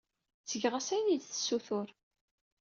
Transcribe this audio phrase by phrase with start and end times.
[0.43, 1.89] Ttgeɣ-as ayen ay d-tessutur.